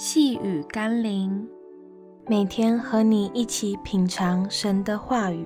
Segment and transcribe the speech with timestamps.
[0.00, 1.44] 细雨甘霖，
[2.28, 5.44] 每天和你一起品尝神的话语，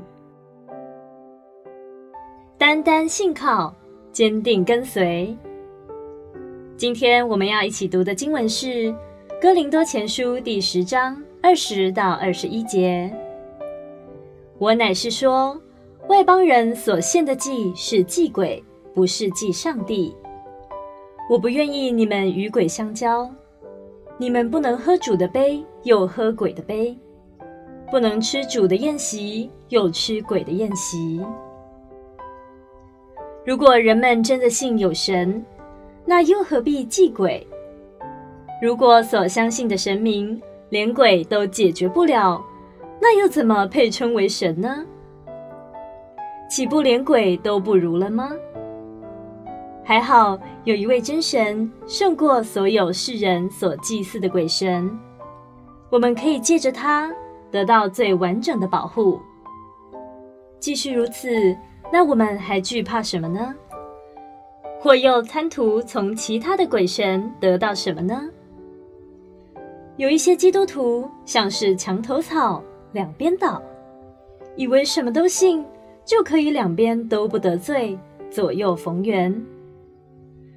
[2.59, 3.75] 单单信靠，
[4.13, 5.35] 坚定跟随。
[6.77, 8.67] 今天我们要一起读的经文是
[9.41, 13.11] 《哥林多前书》第十章二十到二十一节。
[14.59, 15.59] 我乃是说，
[16.11, 18.63] 外邦人所献的祭是祭鬼，
[18.95, 20.15] 不是祭上帝。
[21.31, 23.33] 我不愿意你们与鬼相交。
[24.23, 26.97] 你们不能喝主的杯，又喝鬼的杯；
[27.91, 31.21] 不能吃主的宴席，又吃鬼的宴席。
[33.45, 35.45] 如果人们真的信有神，
[36.07, 37.45] 那又何必祭鬼？
[38.63, 42.41] 如果所相信的神明连鬼都解决不了，
[43.01, 44.87] 那又怎么配称为神呢？
[46.49, 48.31] 岂不连鬼都不如了吗？
[49.93, 54.91] 还好有一位真神胜过所有世人所祭祀的鬼神，
[55.91, 57.15] 我们可以借着他
[57.51, 59.21] 得到最完整的保护。
[60.59, 61.55] 既是如此，
[61.93, 63.55] 那我们还惧怕什么呢？
[64.81, 68.31] 或又贪图从其他的鬼神得到什么呢？
[69.99, 73.61] 有一些基督徒像是墙头草，两边倒，
[74.57, 75.63] 以为什么都信
[76.03, 77.99] 就可以两边都不得罪，
[78.31, 79.39] 左右逢源。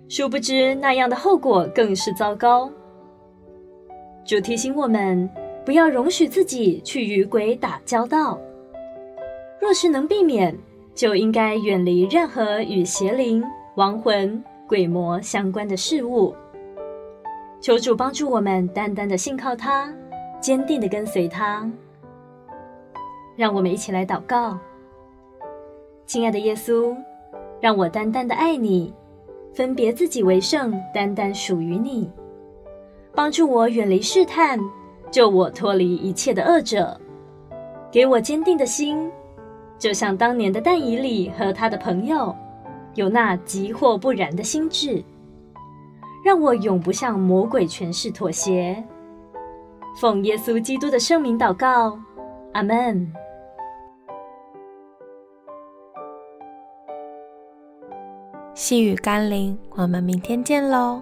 [0.08, 2.70] 殊不知，那样的后果更是糟糕。
[4.24, 5.30] 主提醒我们，
[5.66, 8.40] 不要容许自己去与鬼打交道。
[9.60, 10.56] 若是能避免，
[10.94, 13.44] 就应该远离任何与邪灵、
[13.76, 16.36] 亡魂、鬼魔相关的事物。
[17.60, 19.92] 求主帮助我们，单单的信靠他，
[20.40, 21.68] 坚定的跟随他。
[23.36, 24.58] 让我们一起来祷告：
[26.06, 26.96] 亲爱的耶稣，
[27.60, 28.94] 让我单单的爱你。
[29.56, 32.12] 分别自己为圣，单单属于你，
[33.14, 34.60] 帮助我远离试探，
[35.10, 37.00] 救我脱离一切的恶者，
[37.90, 39.10] 给我坚定的心，
[39.80, 42.36] 就像当年的但以理和他的朋友，
[42.96, 45.02] 有那急或不然的心志，
[46.26, 48.84] 让我永不向魔鬼权势妥协。
[50.02, 51.98] 奉耶稣基督的圣名祷告，
[52.52, 53.10] 阿门。
[58.56, 61.02] 细雨甘霖，我们明天见喽。